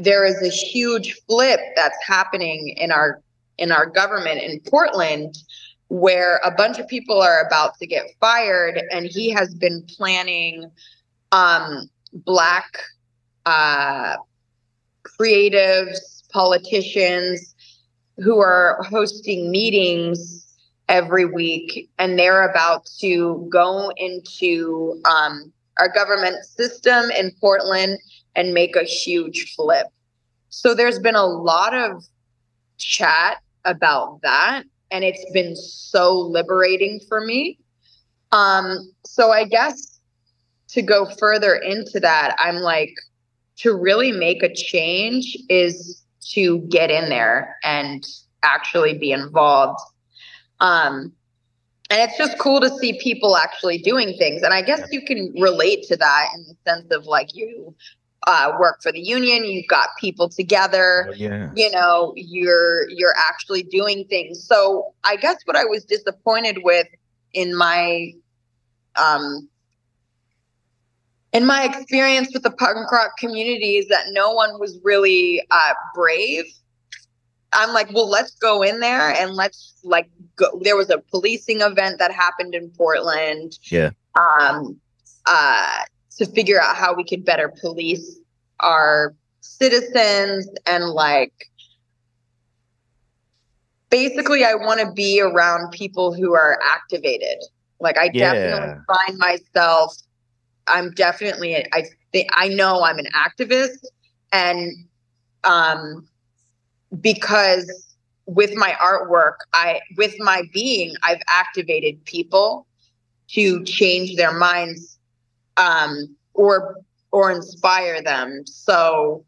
[0.01, 3.21] there is a huge flip that's happening in our
[3.59, 5.37] in our government in Portland
[5.89, 10.71] where a bunch of people are about to get fired and he has been planning
[11.33, 12.79] um, black
[13.47, 14.17] uh,
[15.03, 17.55] creatives politicians
[18.19, 20.47] who are hosting meetings
[20.89, 27.99] every week and they're about to go into um, our government system in portland
[28.39, 29.89] and make a huge flip
[30.51, 32.05] so there's been a lot of
[32.79, 37.59] chat about that and it's been so liberating for me.
[38.33, 40.01] Um, so I guess
[40.69, 42.95] to go further into that, I'm like,
[43.59, 48.07] to really make a change is to get in there and
[48.43, 49.81] actually be involved.
[50.61, 51.13] Um,
[51.91, 54.43] and it's just cool to see people actually doing things.
[54.43, 57.75] And I guess you can relate to that in the sense of like you
[58.29, 61.51] uh, work for the union, you've got people together Oh, yeah.
[61.57, 66.87] you know you're you're actually doing things so i guess what i was disappointed with
[67.33, 68.13] in my
[68.97, 69.49] um
[71.33, 75.75] in my experience with the punk rock community is that no one was really uh
[75.95, 76.45] brave
[77.55, 81.61] i'm like well let's go in there and let's like go there was a policing
[81.63, 83.91] event that happened in portland Yeah.
[84.17, 84.79] um
[85.27, 85.81] uh
[86.19, 88.19] to figure out how we could better police
[88.61, 91.33] our citizens and like
[93.91, 97.39] basically I want to be around people who are activated.
[97.81, 98.19] Like I Yeah.
[98.19, 99.97] definitely find myself
[100.67, 103.79] I'm definitely I think I know I'm an activist
[104.33, 104.73] and
[105.45, 106.09] um
[107.01, 107.95] because
[108.27, 112.67] with my artwork I with my being I've activated people
[113.31, 114.98] to change their minds
[115.59, 116.77] um or
[117.11, 118.45] or inspire them.
[118.47, 119.25] So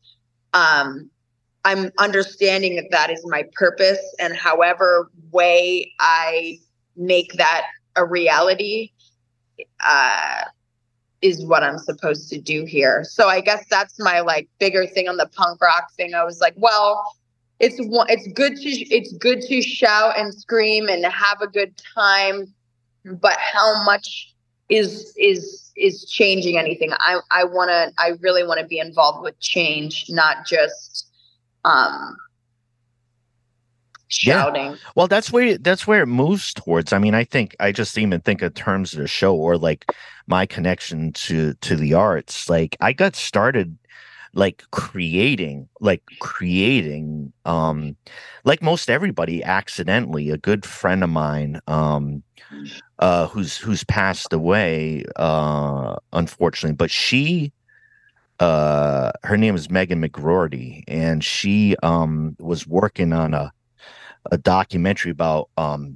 [0.55, 1.11] um
[1.65, 6.59] I'm understanding that that is my purpose, and however way I
[6.97, 7.67] make that
[7.97, 8.93] a reality
[9.81, 10.45] uh,
[11.23, 13.05] is what I'm supposed to do here.
[13.05, 16.15] So I guess that's my like bigger thing on the punk rock thing.
[16.15, 17.03] I was like, well,
[17.59, 22.53] it's it's good to it's good to shout and scream and have a good time,
[23.05, 24.35] but how much
[24.71, 26.93] is is is changing anything?
[27.01, 31.09] I I want to I really want to be involved with change, not just
[31.65, 32.17] um
[34.23, 34.43] Yeah.
[34.43, 34.79] shouting.
[34.97, 36.93] Well, that's where that's where it moves towards.
[36.93, 39.87] I mean, I think I just even think of terms of the show or like
[40.27, 42.49] my connection to to the arts.
[42.49, 43.77] Like I got started
[44.35, 47.97] like creating like creating um
[48.45, 52.23] like most everybody accidentally a good friend of mine um
[53.01, 57.53] uh who's who's passed away uh unfortunately but she
[58.39, 63.53] uh her name is Megan McGroarty and she um was working on a
[64.31, 65.95] a documentary about um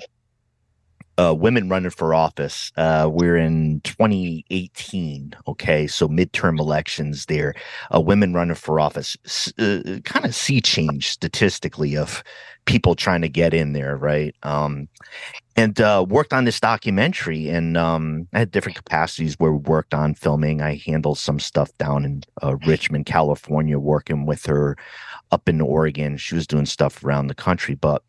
[1.19, 2.73] uh, women running for office.
[2.77, 5.35] Uh, we're in 2018.
[5.47, 7.27] Okay, so midterm elections.
[7.27, 7.55] There,
[7.95, 9.17] uh, women running for office.
[9.59, 12.23] Uh, kind of see change statistically of
[12.67, 14.35] people trying to get in there, right?
[14.43, 14.89] Um,
[15.57, 19.95] and uh, worked on this documentary, and um, I had different capacities where we worked
[19.95, 20.63] on filming.
[20.63, 24.77] I handled some stuff down in uh, Richmond, California, working with her
[25.31, 26.17] up in Oregon.
[26.17, 28.03] She was doing stuff around the country, but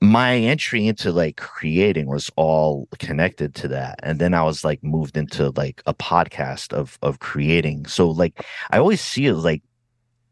[0.00, 4.82] my entry into like creating was all connected to that and then i was like
[4.82, 9.62] moved into like a podcast of of creating so like i always see it like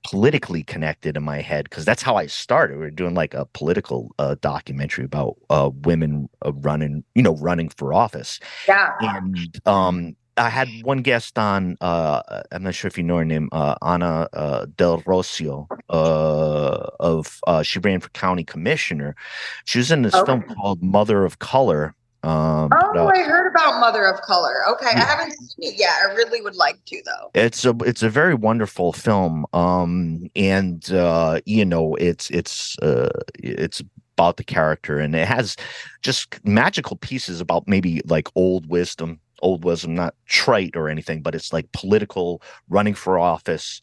[0.05, 2.79] politically connected in my head because that's how I started.
[2.79, 7.37] We are doing like a political uh, documentary about uh, women uh, running, you know,
[7.37, 8.41] running for office.
[8.67, 8.93] Yeah.
[9.01, 11.77] And um, I had one guest on.
[11.81, 12.23] Uh,
[12.53, 15.67] I'm not sure if you know her name, uh, Ana uh, Del Rocio.
[15.91, 19.17] Uh, of uh, she ran for county commissioner.
[19.65, 20.27] She was in this okay.
[20.27, 21.95] film called Mother of Color.
[22.25, 24.69] Um, oh, uh, I heard about Mother of Color.
[24.71, 25.03] Okay, yeah.
[25.03, 25.93] I haven't seen it yet.
[26.03, 27.31] I really would like to, though.
[27.35, 29.47] It's a it's a very wonderful film.
[29.53, 33.83] Um, and uh, you know, it's it's uh, it's
[34.17, 35.57] about the character, and it has
[36.03, 41.35] just magical pieces about maybe like old wisdom old wisdom, not trite or anything, but
[41.35, 43.81] it's like political running for office,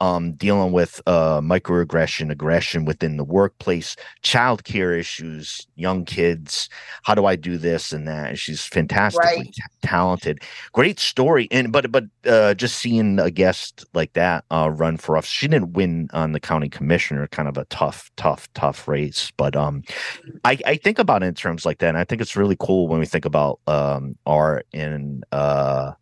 [0.00, 6.68] um, dealing with uh, microaggression, aggression within the workplace, childcare issues, young kids.
[7.02, 8.38] How do I do this and that?
[8.38, 9.52] She's fantastically right.
[9.52, 10.40] t- talented,
[10.72, 11.48] great story.
[11.50, 15.48] And but but uh, just seeing a guest like that uh, run for office, she
[15.48, 17.26] didn't win on the county commissioner.
[17.28, 19.32] Kind of a tough, tough, tough race.
[19.36, 19.82] But um,
[20.44, 22.88] I, I think about it in terms like that, and I think it's really cool
[22.88, 24.92] when we think about um, art and
[25.32, 25.92] uh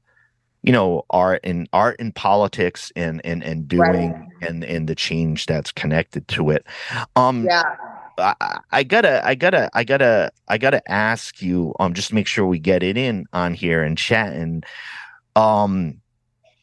[0.65, 4.29] you know art and art and politics and and and doing right.
[4.43, 6.67] and and the change that's connected to it.
[7.15, 7.77] Um yeah.
[8.17, 12.29] I, I, gotta i gotta i gotta i gotta ask you um just to make
[12.29, 14.65] sure we get it in on here and chat and
[15.35, 16.01] um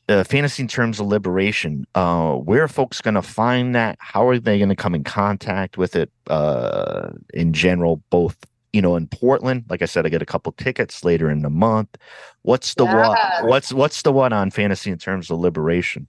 [0.08, 3.98] uh, fantasy in terms of liberation uh where are folks gonna find that?
[4.00, 8.38] How are they gonna come in contact with it uh in general both
[8.74, 11.50] you know, in Portland, like I said, I get a couple tickets later in the
[11.50, 11.98] month.
[12.44, 13.10] What's the yeah.
[13.10, 13.50] one?
[13.50, 16.08] What's what's the one on fantasy in terms of liberation?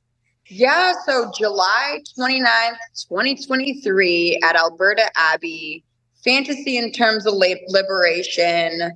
[0.49, 2.77] Yeah, so July 29th,
[3.09, 5.85] 2023 at Alberta Abbey,
[6.25, 8.93] fantasy in terms of liberation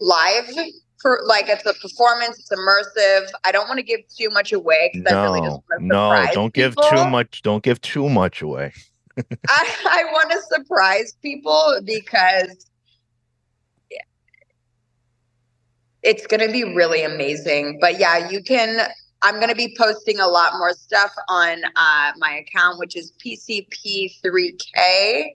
[0.00, 0.48] live
[1.00, 3.28] for like it's a performance, it's immersive.
[3.44, 6.52] I don't want to give too much away because no, I really just no, don't
[6.52, 6.82] people.
[6.82, 7.42] give too much.
[7.42, 8.72] Don't give too much away.
[9.48, 12.66] I, I want to surprise people because
[16.06, 17.78] it's going to be really amazing.
[17.80, 18.88] But yeah, you can.
[19.22, 23.12] I'm going to be posting a lot more stuff on uh, my account, which is
[23.24, 25.30] PCP3K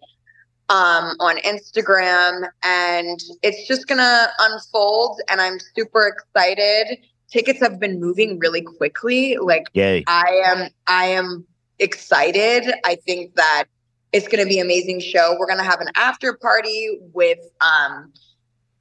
[0.69, 5.19] um, on Instagram, and it's just going to unfold.
[5.29, 6.99] And I'm super excited.
[7.29, 9.37] Tickets have been moving really quickly.
[9.37, 10.05] Like, Yay.
[10.07, 11.45] I am, I am
[11.79, 12.73] excited.
[12.85, 13.65] I think that
[14.13, 15.35] it's going to be amazing show.
[15.37, 18.13] We're going to have an after party with um,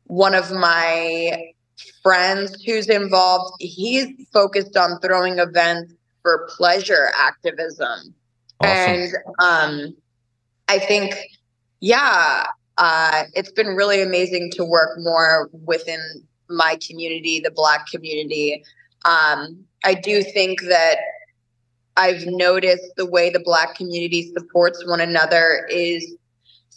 [0.05, 1.53] one of my
[2.03, 3.55] friends who's involved.
[3.61, 8.15] He's focused on throwing events for pleasure activism.
[8.61, 8.71] Awesome.
[8.71, 9.97] And um,
[10.69, 11.15] I think,
[11.81, 12.47] yeah,
[12.79, 16.01] uh, it's been really amazing to work more within
[16.49, 18.63] my community, the Black community.
[19.05, 20.99] Um, I do think that
[21.97, 26.15] I've noticed the way the Black community supports one another is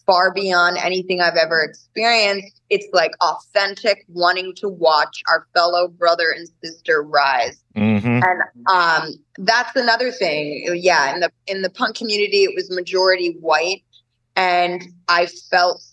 [0.06, 2.62] far beyond anything I've ever experienced.
[2.70, 7.62] It's like authentic, wanting to watch our fellow brother and sister rise.
[7.76, 8.22] Mm-hmm.
[8.24, 10.70] And um, that's another thing.
[10.76, 13.84] Yeah, in the in the punk community, it was majority white,
[14.36, 15.84] and I felt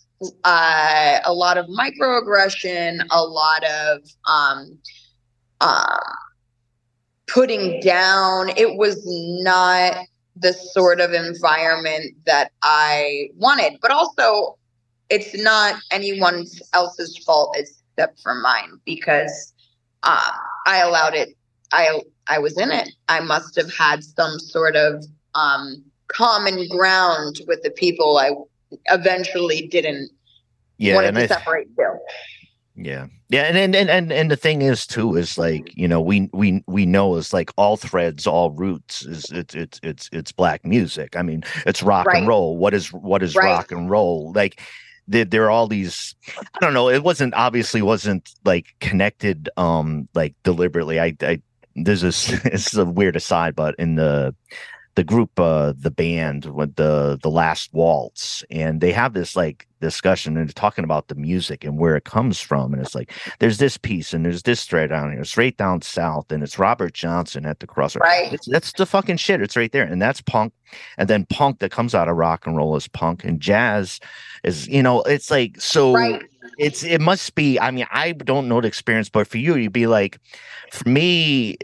[0.43, 4.77] uh, a lot of microaggression, a lot of um,
[5.59, 5.99] uh,
[7.27, 8.49] putting down.
[8.49, 9.01] It was
[9.43, 10.05] not
[10.35, 13.77] the sort of environment that I wanted.
[13.81, 14.57] But also,
[15.09, 19.53] it's not anyone else's fault except for mine because
[20.03, 20.31] uh,
[20.65, 21.29] I allowed it.
[21.73, 22.89] I I was in it.
[23.09, 25.03] I must have had some sort of
[25.35, 28.31] um, common ground with the people I
[28.89, 30.11] eventually didn't
[30.77, 31.67] yeah, want to separate.
[31.75, 31.97] Too.
[32.75, 33.07] Yeah.
[33.29, 36.63] Yeah, and, and and and the thing is too is like you know we we
[36.67, 41.15] we know is like all threads, all roots is it's it's it's it's black music.
[41.15, 42.17] I mean, it's rock right.
[42.17, 42.57] and roll.
[42.57, 43.45] What is what is right.
[43.45, 44.33] rock and roll?
[44.33, 44.59] Like
[45.07, 46.15] there, there are all these.
[46.37, 46.89] I don't know.
[46.89, 50.99] It wasn't obviously wasn't like connected um like deliberately.
[50.99, 51.41] I I
[51.75, 52.31] there's this.
[52.43, 54.35] This is a weird aside, but in the
[54.95, 59.67] the group uh the band with the the last waltz and they have this like
[59.79, 63.57] discussion and talking about the music and where it comes from and it's like there's
[63.57, 67.45] this piece and there's this thread down here straight down south and it's robert johnson
[67.45, 68.33] at the crossroads Right.
[68.33, 70.53] it's, that's the fucking shit it's right there and that's punk
[70.97, 73.99] and then punk that comes out of rock and roll is punk and jazz
[74.43, 76.21] is you know it's like so Right.
[76.59, 79.73] it's it must be i mean i don't know the experience but for you you'd
[79.73, 80.19] be like
[80.71, 81.57] for me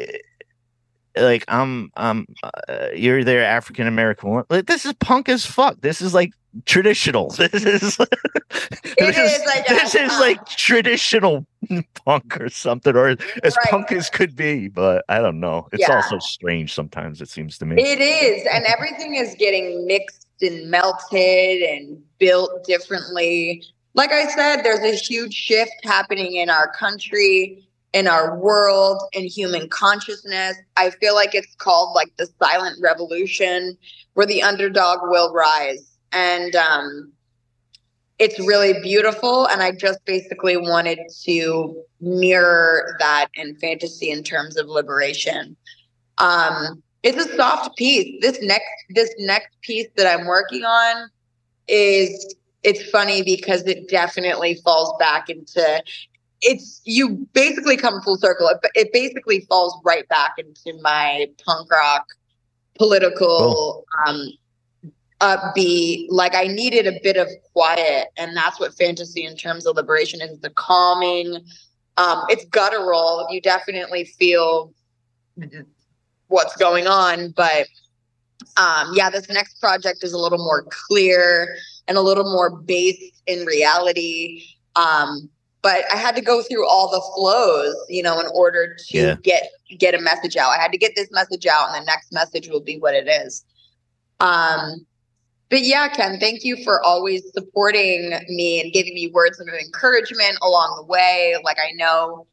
[1.21, 6.01] like i'm um uh, you're there african american like, this is punk as fuck this
[6.01, 6.31] is like
[6.65, 7.97] traditional this is
[8.97, 10.19] this is, I this is huh?
[10.19, 11.45] like traditional
[12.05, 13.09] punk or something or
[13.43, 13.69] as Right.
[13.69, 15.95] punk as could be but i don't know it's Yeah.
[15.95, 20.69] also strange sometimes it seems to me It is, and everything is getting mixed and
[20.69, 23.63] melted and built differently.
[23.95, 29.25] Like I said, there's a huge shift happening in our country, in our world, in
[29.25, 30.57] human consciousness.
[30.75, 33.77] I feel like it's called like the silent revolution,
[34.13, 35.97] where the underdog will rise.
[36.11, 37.11] And um,
[38.19, 39.47] it's really beautiful.
[39.47, 45.55] And I just basically wanted to mirror that in fantasy in terms of liberation.
[46.17, 48.21] Um, it's a soft piece.
[48.21, 51.09] This next this next piece that I'm working on
[51.67, 55.83] is it's funny because it definitely falls back into
[56.41, 58.47] it's you basically come full circle.
[58.47, 62.05] It, it basically falls right back into my punk rock
[62.77, 64.29] political um
[65.19, 66.07] upbeat.
[66.09, 70.21] Like i needed a bit of quiet and that's what fantasy in terms of liberation
[70.21, 71.37] is the calming.
[71.97, 73.27] Um it's guttural.
[73.31, 74.73] You definitely feel
[76.27, 77.67] what's going on but
[78.57, 81.55] um yeah this next project is a little more clear
[81.87, 84.43] and a little more based in reality.
[84.75, 85.29] Um
[85.67, 89.15] but i had to go through all the flows you know in order to Yeah.
[89.21, 92.13] get get a message out i had to get this message out and the next
[92.13, 93.43] message will be what it is
[94.21, 94.85] um
[95.49, 100.37] but yeah ken thank you for always supporting me and giving me words of encouragement
[100.41, 102.25] along the way like i know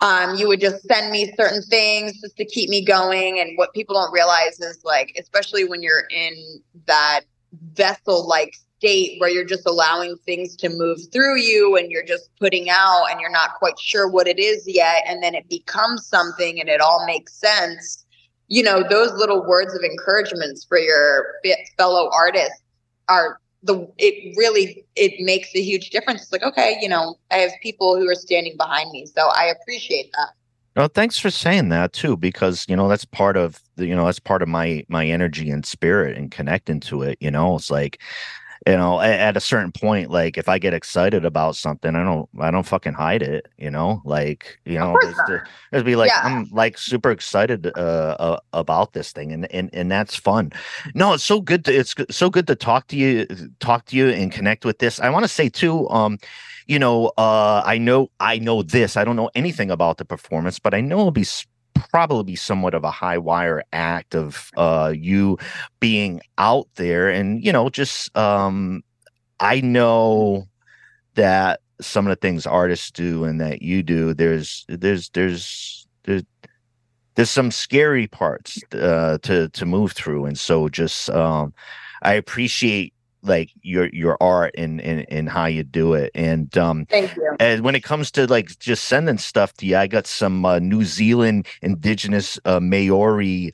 [0.00, 3.38] um, you would just send me certain things just to keep me going.
[3.38, 7.20] And what people don't realize is like, especially when you're in that
[7.74, 12.28] vessel like state where you're just allowing things to move through you and you're just
[12.40, 15.04] putting out and you're not quite sure what it is yet.
[15.06, 18.04] And then it becomes something and it all makes sense.
[18.48, 21.26] You know, those little words of encouragements for your
[21.78, 22.60] fellow artists
[23.08, 26.22] are the it really it makes a huge difference.
[26.22, 29.06] It's like, okay, you know, I have people who are standing behind me.
[29.06, 30.30] So I appreciate that.
[30.74, 34.06] Well, thanks for saying that too, because you know that's part of the you know
[34.06, 37.18] that's part of my my energy and spirit and connecting to it.
[37.20, 38.00] You know, it's like
[38.66, 42.04] you know at, at a certain point, like if I get excited about something, I
[42.04, 43.46] don't I don't fucking hide it.
[43.58, 46.20] You know, like you know, it's it'd be like Yeah.
[46.22, 50.52] I'm like super excited uh, uh about this thing, and and and that's fun.
[50.94, 53.26] No, it's so good to it's so good to talk to you,
[53.60, 55.00] talk to you, and connect with this.
[55.00, 56.18] I want to say too, um
[56.66, 58.96] you know, uh, I know, I know this.
[58.96, 61.44] I don't know anything about the performance, but I know it'll be s-
[61.74, 65.38] probably be somewhat of a high wire act of uh, you
[65.80, 68.82] being out there, and you know, just um,
[69.40, 70.46] I know
[71.14, 76.24] that some of the things artists do and that you do, there's, there's, there's, there's.
[77.14, 81.52] There's some scary parts uh, to to move through, and so just um,
[82.00, 86.86] I appreciate like your your art and and and how you do it and um
[86.86, 87.36] Thank you.
[87.38, 90.58] and when it comes to like just sending stuff to you i got some uh,
[90.58, 93.52] new zealand indigenous uh maori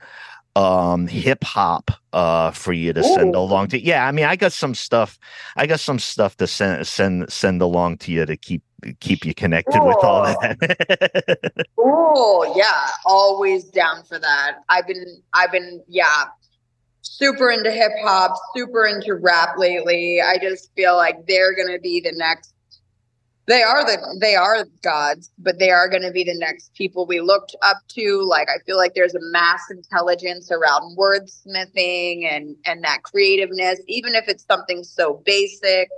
[0.57, 4.53] um hip hop uh for you to send along to yeah i mean i got
[4.53, 5.19] some stuff
[5.57, 8.63] i got some stuff to send send send along to you to keep
[9.01, 14.59] keep you connected with all that Oh yeah, always down for that.
[14.69, 16.25] I've been I've been yeah,
[17.09, 20.21] super into hip hop, super into rap lately.
[20.21, 22.55] I just feel like they're gonna be the next
[23.47, 27.21] they are the they are gods, but they are gonna be the next people we
[27.21, 28.23] looked up to.
[28.23, 34.15] Like I feel like there's a mass intelligence around wordsmithing and and that creativeness, even
[34.15, 35.89] if it's something so basic.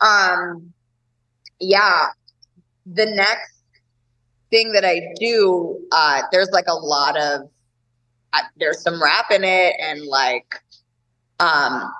[0.00, 0.72] Um
[1.58, 2.06] yeah.
[2.86, 3.56] The next
[4.50, 7.50] thing that I do, uh, there's like a lot of
[8.36, 10.60] uh, there's some rap in it, and like
[11.40, 11.92] um,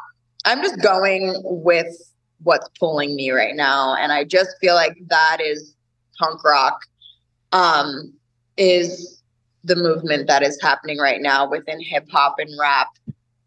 [0.45, 2.13] I'm just going with
[2.43, 5.75] what's pulling me right now, and I just feel like that is
[6.19, 6.81] punk rock,
[7.53, 8.13] um,
[8.57, 9.23] is
[9.65, 12.89] the movement that is happening right now within hip hop and rap,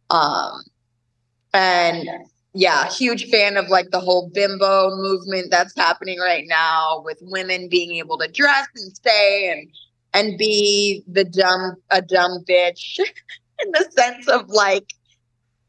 [0.10, 0.64] um,
[1.54, 2.08] and
[2.54, 7.70] yeah, huge fan of like the whole bimbo movement that's happening right now with women
[7.70, 9.70] being able to dress and stay and
[10.14, 13.00] and be the dumb a dumb bitch
[13.64, 14.88] in the sense of like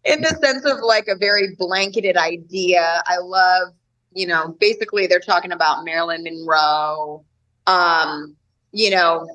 [0.05, 3.03] in the sense of like a very blanketed idea.
[3.07, 3.75] I love,
[4.13, 7.25] you know, basically they're talking about Marilyn Monroe,
[7.67, 8.35] um,
[8.73, 9.29] you know,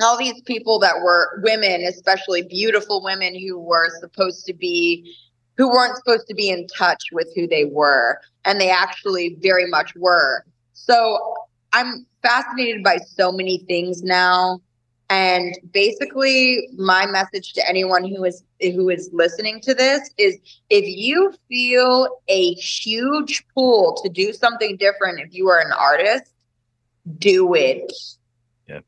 [0.00, 5.12] all these people that were women, especially beautiful women who were supposed to be
[5.56, 9.66] who weren't supposed to be in touch with who they were and they actually very
[9.66, 10.44] much were.
[10.74, 11.34] So
[11.76, 14.60] I'm fascinated by so many things now.
[15.10, 20.38] And basically my message to anyone who is who is listening to this is
[20.70, 26.32] if you feel a huge pull to do something different if you are an artist
[27.18, 27.92] do it.
[28.66, 28.80] Yeah.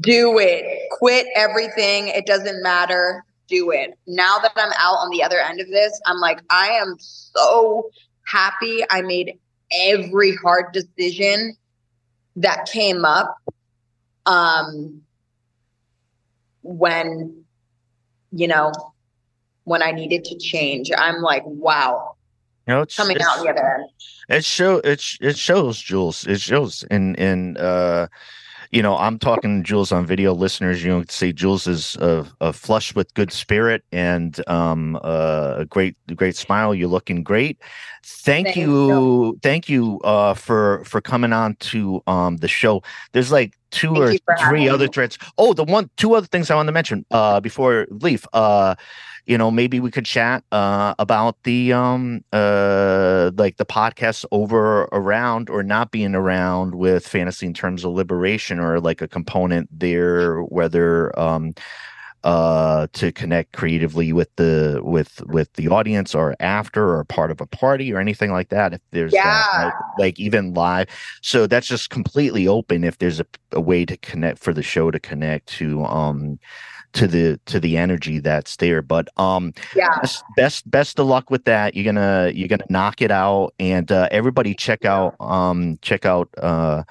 [0.00, 0.64] Do it.
[0.92, 2.08] Quit everything.
[2.08, 3.24] It doesn't matter.
[3.46, 3.96] Do it.
[4.08, 7.90] Now that i'm out on the other end of this i'm like i am so
[8.26, 8.82] happy.
[8.90, 9.38] I made
[9.70, 11.56] every hard decision
[12.36, 13.36] that came up
[14.26, 15.02] um
[16.62, 17.44] when
[18.32, 18.72] you know
[19.64, 20.90] when I needed to change.
[20.96, 22.16] I'm like, wow,
[22.66, 23.88] you know, it's coming it's, out the other end.
[24.28, 26.26] It show it it shows Jules.
[26.26, 28.08] It shows in in uh
[28.74, 30.82] you know, I'm talking to Jules on video listeners.
[30.82, 35.64] You know, see Jules is uh, uh, flush with good spirit and um, uh, a
[35.64, 36.74] great, great smile.
[36.74, 37.60] You're looking great.
[38.02, 42.82] Thank, thank you, you, thank you uh, for for coming on to um, the show.
[43.12, 45.18] There's like two thank or three other threads.
[45.38, 48.26] Oh, the one, two other things I want to mention uh, before leave.
[48.32, 48.74] Uh,
[49.26, 54.82] you know maybe we could chat uh, about the um uh like the podcasts over
[54.92, 59.68] around or not being around with fantasy in terms of liberation or like a component
[59.72, 61.54] there whether um
[62.22, 67.40] uh to connect creatively with the with with the audience or after or part of
[67.40, 69.44] a party or anything like that if there's yeah.
[69.52, 70.88] That, like, like, even live
[71.20, 74.90] so that's just completely open if there's a, a way to connect for the show
[74.90, 76.38] to connect to um
[76.94, 79.98] to the to the energy that's there but um yeah.
[80.00, 81.74] best best, best of luck with that.
[81.74, 86.28] You're gonna you're gonna knock it out and uh everybody check out um check out
[86.38, 86.84] uh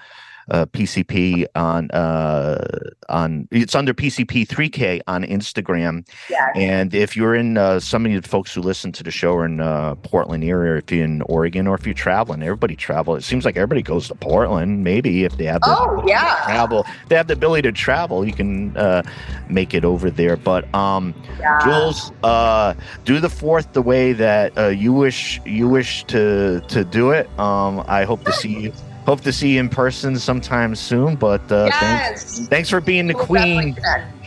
[0.52, 2.64] uh, PCP on uh,
[3.10, 6.08] on it's under PCP 3K on Instagram.
[6.30, 6.52] Yeah.
[6.56, 9.46] And if you're in uh, some of the folks who listen to the show are
[9.46, 13.16] in uh, Portland area, if you're in Oregon or if you're traveling, everybody travel.
[13.16, 14.84] It seems like everybody goes to Portland.
[14.84, 18.26] Maybe if they have the oh yeah travel, they have the ability to travel.
[18.26, 19.04] You can uh,
[19.50, 20.38] make it over there.
[20.38, 21.60] But um, yeah.
[21.64, 22.74] Jules, uh,
[23.06, 27.28] do the fourth the way that uh, you wish you wish to to do it.
[27.40, 28.74] Um, I hope to see you
[29.06, 31.16] hope to see you in person sometime soon.
[31.16, 31.80] But uh, yes.
[31.80, 33.78] thanks, thanks for being the we'll queen.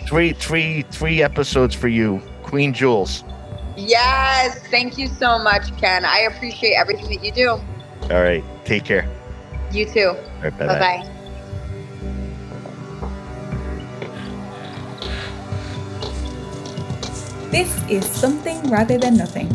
[0.07, 3.25] Three, three, three episodes for you, Queen Jules.
[3.77, 6.05] Yes, thank you so much, Ken.
[6.05, 7.51] I appreciate everything that you do.
[7.51, 9.09] All right, take care.
[9.73, 10.15] You too.
[10.43, 11.13] Right, bye bye.
[17.51, 19.51] This is Something Rather Than Nothing